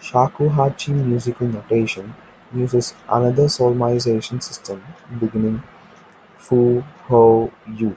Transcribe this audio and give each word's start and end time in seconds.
Shakuhachi 0.00 0.92
musical 1.06 1.46
notation 1.46 2.12
uses 2.52 2.92
another 3.08 3.44
solmization 3.44 4.42
system 4.42 4.82
beginning 5.20 5.62
"Fu 6.38 6.80
Ho 7.06 7.48
U". 7.68 7.96